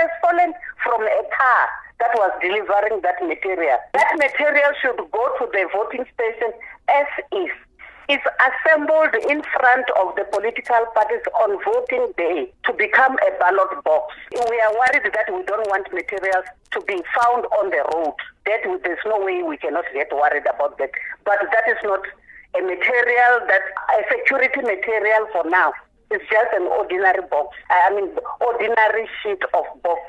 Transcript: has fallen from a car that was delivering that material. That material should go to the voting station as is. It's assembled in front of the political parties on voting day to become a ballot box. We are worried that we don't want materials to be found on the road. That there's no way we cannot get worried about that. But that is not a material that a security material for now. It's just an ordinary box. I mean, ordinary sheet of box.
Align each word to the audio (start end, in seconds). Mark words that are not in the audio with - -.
has 0.00 0.10
fallen 0.24 0.52
from 0.82 1.02
a 1.04 1.22
car 1.28 1.64
that 2.00 2.12
was 2.16 2.32
delivering 2.40 3.04
that 3.04 3.20
material. 3.20 3.76
That 3.92 4.16
material 4.16 4.72
should 4.80 4.96
go 4.96 5.24
to 5.38 5.44
the 5.52 5.68
voting 5.68 6.08
station 6.16 6.50
as 6.88 7.06
is. 7.36 7.52
It's 8.08 8.26
assembled 8.42 9.14
in 9.30 9.38
front 9.54 9.86
of 10.00 10.16
the 10.16 10.26
political 10.34 10.82
parties 10.98 11.22
on 11.46 11.62
voting 11.62 12.10
day 12.16 12.50
to 12.66 12.72
become 12.72 13.14
a 13.22 13.30
ballot 13.38 13.70
box. 13.84 14.16
We 14.34 14.58
are 14.66 14.74
worried 14.74 15.06
that 15.14 15.30
we 15.30 15.44
don't 15.46 15.68
want 15.70 15.86
materials 15.92 16.48
to 16.72 16.80
be 16.90 16.98
found 17.14 17.46
on 17.60 17.70
the 17.70 17.84
road. 17.94 18.18
That 18.46 18.66
there's 18.82 19.04
no 19.06 19.22
way 19.22 19.44
we 19.44 19.58
cannot 19.58 19.84
get 19.94 20.10
worried 20.10 20.42
about 20.42 20.78
that. 20.78 20.90
But 21.24 21.38
that 21.38 21.70
is 21.70 21.78
not 21.84 22.02
a 22.58 22.60
material 22.62 23.46
that 23.46 23.62
a 23.94 24.02
security 24.10 24.58
material 24.58 25.28
for 25.30 25.48
now. 25.48 25.70
It's 26.10 26.24
just 26.28 26.52
an 26.54 26.66
ordinary 26.66 27.22
box. 27.30 27.56
I 27.70 27.94
mean, 27.94 28.10
ordinary 28.40 29.08
sheet 29.22 29.42
of 29.54 29.64
box. 29.82 30.00